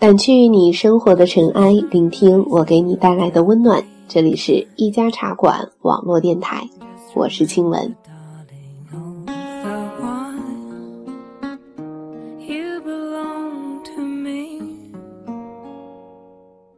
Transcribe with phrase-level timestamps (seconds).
[0.00, 3.84] 掸去你生活的尘埃，聆听我给你带来的温暖。
[4.08, 6.68] 这里是一家茶馆网络电台，
[7.14, 7.94] 我是清文。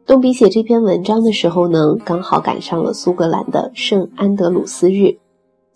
[0.05, 5.17] 动笔写这篇文章的时候呢，刚好赶上了苏格兰的圣安德鲁斯日，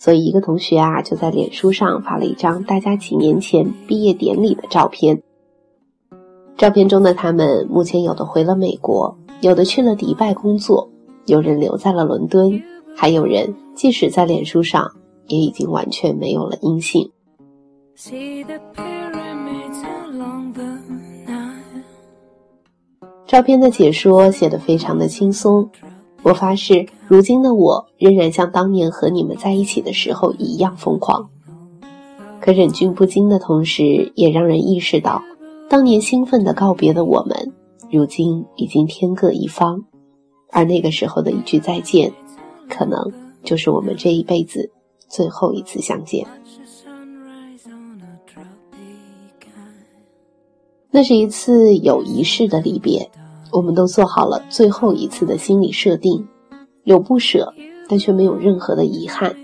[0.02, 5.22] 所以一个同学啊就在脸书上发了一张大家几年前毕业典礼的照片。
[6.58, 10.90] 照片中的他们，目前有的回了美国，有的去了迪拜工作，
[11.28, 12.60] 有人留在了伦敦，
[12.96, 14.92] 还有人即使在脸书上，
[15.28, 17.08] 也已经完全没有了音信。
[23.28, 25.70] 照片的解说写得非常的轻松，
[26.24, 31.30] 我发誓，如今的我仍然像当年和你们在一起的时候一样疯狂。
[32.40, 35.22] 可忍俊不禁的同时，也让人意识到，
[35.68, 37.54] 当年兴奋的告别的我们，
[37.92, 39.84] 如今已经天各一方，
[40.52, 42.12] 而那个时候的一句再见，
[42.70, 43.12] 可能
[43.44, 44.72] 就是我们这一辈子
[45.08, 46.26] 最后一次相见。
[50.92, 53.10] 那是一次有仪式的离别。
[53.52, 56.28] 我们都做好了最后一次的心理设定，
[56.84, 57.54] 有不舍，
[57.90, 59.36] 但却没有任何的遗憾。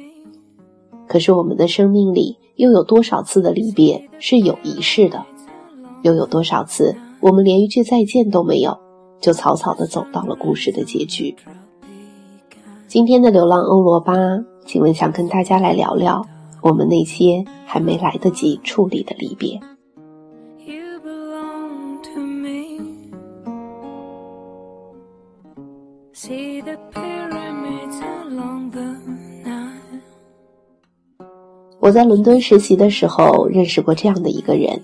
[1.08, 5.26] 可是我们的生命里又有多少次的离别是有仪式的？
[6.04, 8.78] 又有多少次我们连一句再见都没有，
[9.20, 11.36] 就草草的走到了故事的结局？
[12.88, 14.16] 今天的流浪欧罗巴，
[14.66, 16.26] 请问想跟大家来聊聊
[16.62, 19.60] 我们那些还没来得及处理的离别。
[31.80, 34.82] 我在伦敦实习的时候认识过这样的一个人，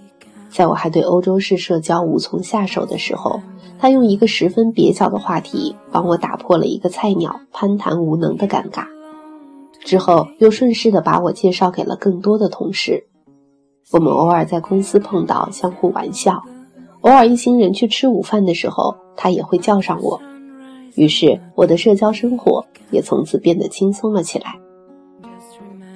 [0.50, 3.42] 在我还对欧洲式社交无从下手的时候，
[3.78, 8.86] 他用一个十分蹩脚的话题帮我打破了一个菜鸟攀谈无能的尴尬，
[9.84, 13.06] 之后又顺势的把我介绍给了更多的同事。
[13.92, 16.42] 我们偶尔在公司碰到，相互玩笑；
[17.02, 20.22] 偶尔一行人去吃午饭的时候，他也会叫上我。
[20.96, 24.60] 于是我的社交生活也从此变得轻松了起来。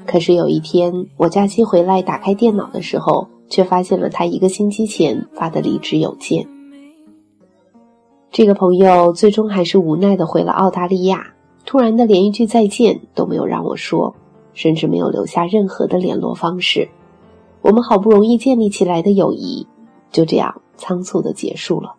[0.06, 6.48] 可是有一天，我假期回来打开电脑的时候，却发现了他一个星期前发的离职邮件。
[8.32, 11.34] 这个朋友最终还是无奈的回了澳大利亚，
[11.66, 14.16] 突然的连一句再见都没有让我说，
[14.54, 16.88] 甚至没有留下任何的联络方式。
[17.62, 19.68] 我们好不容易建立起来的友谊，
[20.12, 21.96] 就这样仓促的结束了。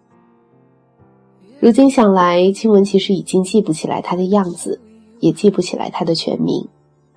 [1.60, 4.80] 如今想来，青文其实已经记不起来他的样子，
[5.18, 6.68] 也记不起来他的全名。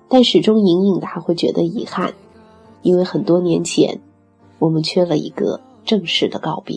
[0.08, 2.12] 但始终隐隐的还会觉得遗憾，
[2.82, 4.00] 因为很多年前，
[4.58, 6.76] 我们缺了一个正式的告别。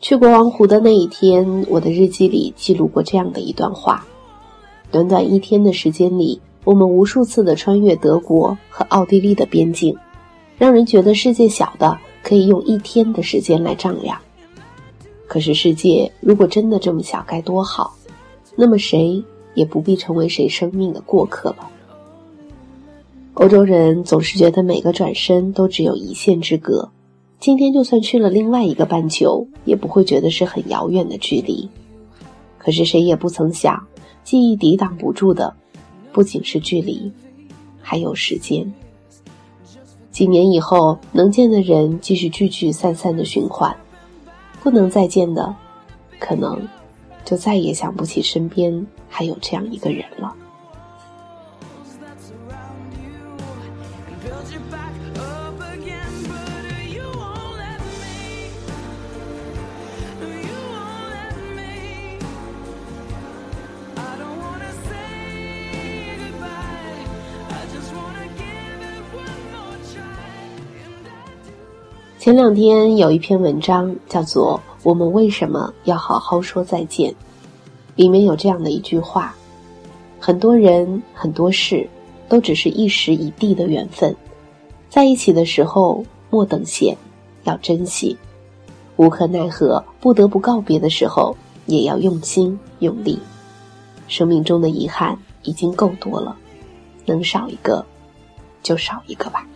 [0.00, 4.06] 去国王湖的那一天，我的日记里记录过这样的一段话：
[4.90, 6.40] 短短一天的时间里。
[6.64, 9.96] 我们无数次的穿越德国和奥地利的边境，
[10.58, 14.18] 让人觉得世界小的可以用一天的时间来丈量。
[15.28, 17.94] 可是世界如果真的这么小该多好，
[18.56, 19.22] 那么谁
[19.54, 21.70] 也不必成为谁生命的过客了。
[23.34, 26.90] 欧洲人总是觉得每个转身都只有一线之隔，
[27.38, 31.68] 今天就算去了另外一个半球，也不会觉得是很遥远的距离。
[32.58, 33.86] 可是谁也不曾想，
[34.24, 35.54] 记忆抵挡不住的。
[36.12, 37.12] 不仅是距离，
[37.80, 38.72] 还有时间。
[40.10, 43.76] 几年以后，能见的人继续聚聚散散的循环，
[44.62, 45.54] 不能再见的，
[46.18, 46.66] 可能
[47.22, 50.34] 就再也想不起身边还有这样一个人了。
[72.26, 77.08] 前两天有一篇文章叫做《我们为什么要好好说再见》，
[77.94, 79.32] 里面有这样的一句话：
[80.18, 81.88] 很多人很多事，
[82.28, 84.12] 都只是一时一地的缘分，
[84.90, 86.96] 在一起的时候莫等闲，
[87.44, 88.16] 要珍惜；
[88.96, 91.36] 无可奈何不得不告别的时候，
[91.66, 93.20] 也要用心用力。
[94.08, 96.36] 生命中的遗憾已经够多了，
[97.04, 97.86] 能少一个，
[98.64, 99.46] 就少一个吧。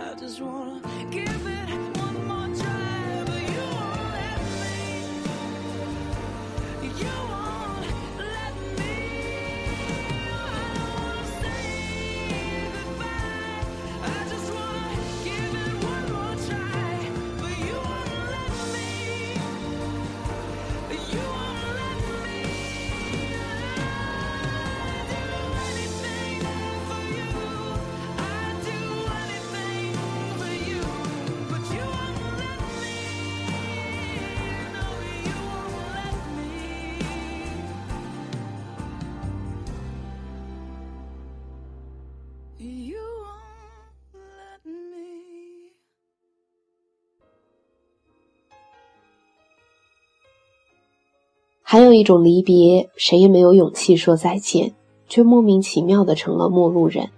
[0.00, 0.80] I just wanna
[1.10, 1.59] give it.
[51.72, 54.74] 还有一种离别，谁也没有勇气说再见，
[55.08, 57.10] 却莫名其妙的成了陌路人，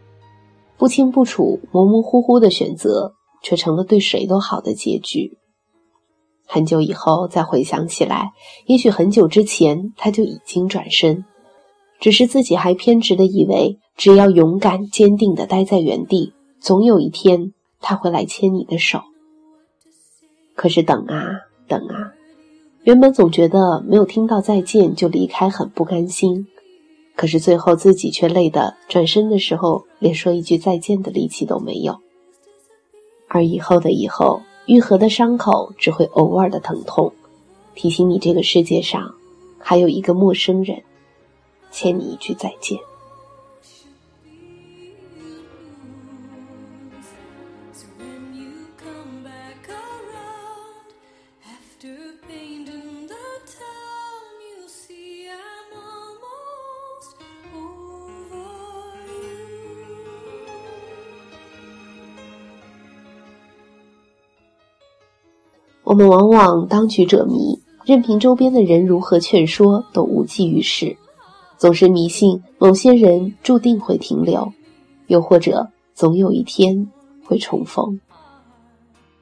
[0.77, 5.39] 不清不楚、模模糊糊的选择，却成了对谁都好的结局。
[6.45, 8.33] 很久以后再回想起来，
[8.67, 11.25] 也许很久之前他就已经转身，
[11.99, 19.01] 只是自己还偏执的以为，只要勇敢坚定的待在原地，总有一天他会来牵你的手。
[20.55, 21.25] 可是等啊
[21.67, 22.13] 等啊。
[22.85, 26.49] 原本总觉得没有听到再见就离开很不甘心，
[27.15, 31.97] 可是最后自己却累得转身的时候连说一句再见的力气都没有。
[33.29, 37.13] 而以后的以后，愈合的伤口只会偶尔的疼痛，
[37.75, 39.15] 提醒你这个世界上
[39.59, 40.83] 还有一个陌生人，
[41.71, 42.79] 欠你一句再见。
[65.93, 70.97] 我们往往当局者迷，任凭周边的人如何劝说，都无济于事。
[71.59, 74.55] 总是迷信某些人注定会停留，
[75.09, 76.89] 又或者总有一天
[77.27, 78.01] 会重逢。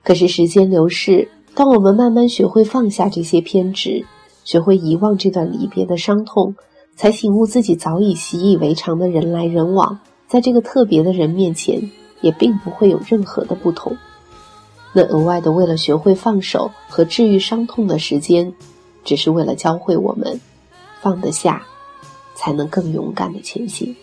[0.05, 4.07] 可是时间流逝，当我们慢慢学会放下这些偏执，
[4.45, 6.55] 学会遗忘这段离别的伤痛，
[6.95, 11.91] 才醒悟自己早已习以为常的人来人往，在这个特别的人面前，
[12.21, 13.97] 也并不会有任何的不同。
[14.93, 18.53] 那额外的，为了学会放手和治愈伤痛的时间，
[19.05, 20.41] 只是为了教会我们
[21.01, 21.65] 放得下，
[22.35, 23.95] 才能更勇敢的前行。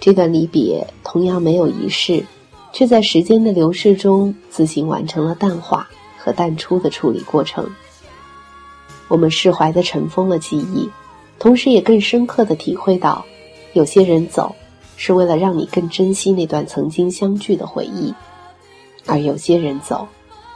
[0.00, 2.24] 这段离别同样没有仪式。
[2.70, 5.88] 却在时间的流逝中自行完成了淡化
[6.18, 7.64] 和淡出的处理过程。
[9.06, 10.90] 我们释怀的尘封了记忆，
[11.38, 13.24] 同时也更深刻的体会到，
[13.72, 14.52] 有些人走，
[14.96, 18.12] 是为了让你更珍惜那段曾经相聚的回忆；
[19.06, 20.08] 而有些人走，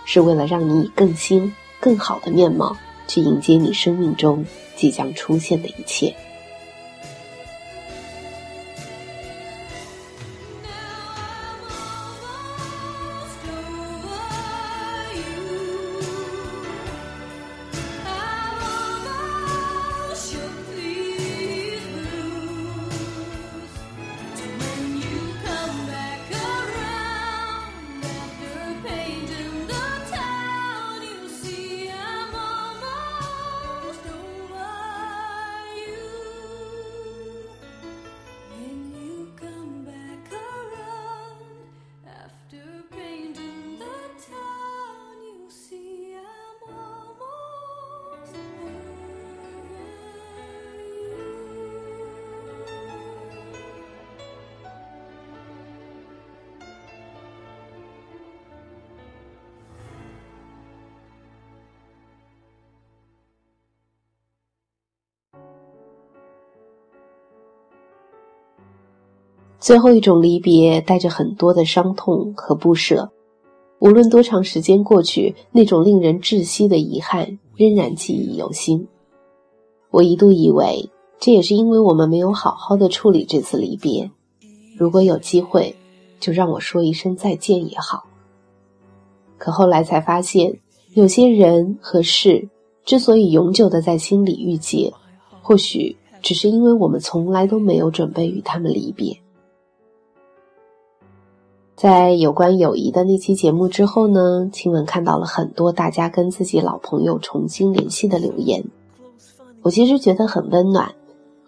[0.05, 4.45] 是为了让你以更新、更好的面貌去迎接你生命中
[4.75, 6.13] 即将出现的一切。
[69.63, 73.09] 最后一种离别，带着很多的伤痛和不舍。
[73.79, 78.89] 无论多长时间过去，那种令人窒息的遗憾仍然记忆犹新。
[79.93, 80.91] 我一度以为，
[81.21, 84.11] 这也是因为我们没有好好的处理这次离别。
[84.77, 85.77] 如果有机会，
[86.19, 88.03] 就让我说一声再见也好。
[89.39, 90.59] 可后来才发现，
[90.95, 92.49] 有些人和事
[92.85, 94.93] 之所以永久的在心里郁结，
[95.41, 99.17] 或许只是因为我们从来都没有准备与他们离别。
[101.83, 108.63] 在有关友谊的那期节目之后呢，亲吻看到了很多大家跟自己老朋友重新联系的留言，
[109.63, 110.95] 我其实觉得很温暖，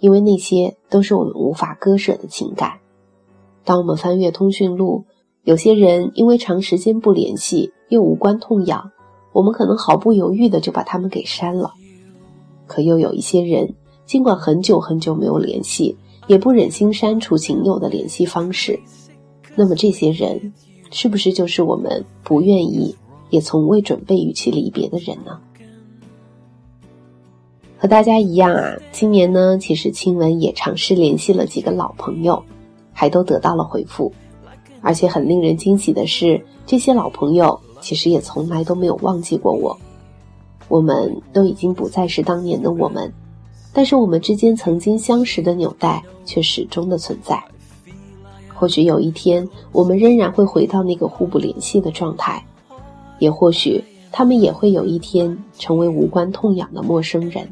[0.01, 2.81] 因为那些都是我们无法割舍的情感。
[3.63, 5.05] 当我们翻阅通讯录，
[5.45, 8.91] 有些人因为长时间不联系又无关痛痒，
[9.33, 11.75] 我们可能毫不犹豫的就把他们给删了。
[12.67, 13.73] 可又有一些人，
[14.05, 18.81] 尽管很久很久没有联系，也不忍心删除仅有的联系方式。
[19.57, 20.53] 那么这些人，
[20.91, 22.97] 是不是就是我们不愿意
[23.31, 25.39] 也从未准备与其离别的人呢？
[27.77, 32.43] 和大家一样啊，今年呢，其实青文也尝试联系了几个老朋友。
[32.97, 34.13] 还都得到了回复，
[34.81, 39.77] 而且很令人惊喜的是，这些老朋友其实也从来都没有忘记过我。
[40.69, 43.13] 我们都已经不再是当年的我们，
[43.73, 47.43] 但是我们之间曾经相识的纽带却始终的存在。
[48.55, 52.43] 或许有一天，我们仍然会回到那个互不联系的状态，
[53.19, 57.47] 也或许他们也会有一天成为无关痛痒的陌生人。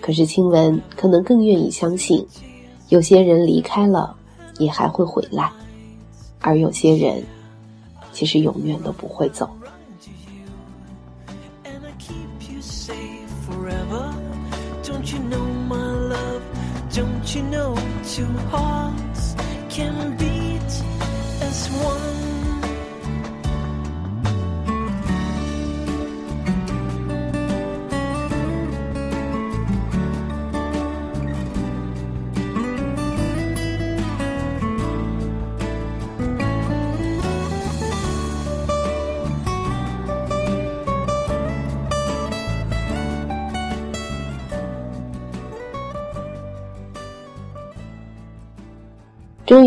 [0.00, 2.26] 可是清文可能更愿意相信，
[2.88, 4.16] 有些人离开了。
[4.58, 5.50] 也还会回来，
[6.38, 7.24] 而有些人，
[8.12, 9.48] 其实永远都不会走。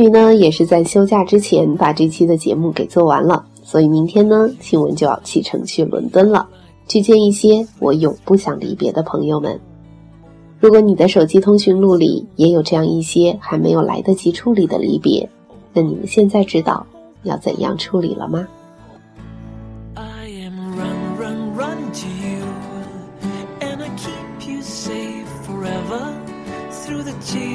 [0.09, 6.47] 呢，也是在休假之前把这期的节目给做完了，所以明天呢，新闻就要启程去伦敦了，
[6.87, 9.59] 去见一些我永不想离别的朋友们。
[10.59, 15.29] 如果你的手机通讯录里也有这样一些还没有来得及处理的离别，
[15.73, 16.85] 那你们现在知道
[17.23, 18.47] 要怎样处理了吗
[27.21, 27.54] ？Cheers.？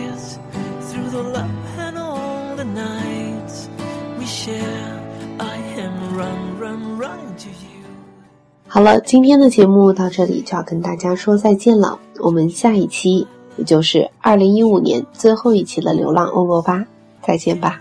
[8.67, 11.99] 好了，今天的节目到这里就要跟大家说再见了。
[12.21, 16.79] 我们下一期，也就是二零一五年最后一期的《流浪欧罗巴》，
[17.23, 17.81] 再见吧。